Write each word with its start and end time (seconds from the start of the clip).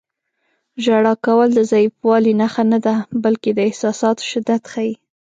•ژړا 0.83 1.13
کول 1.25 1.49
د 1.55 1.59
ضعیفوالي 1.71 2.33
نښه 2.41 2.63
نه 2.71 2.79
ده، 2.85 2.95
بلکې 3.23 3.49
د 3.53 3.59
احساساتو 3.67 4.23
شدت 4.31 4.63
ښيي. 4.71 4.93